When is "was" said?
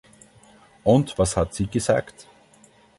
1.19-1.37